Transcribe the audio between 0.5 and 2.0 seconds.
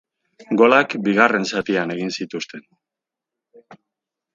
Golak bigarren zatian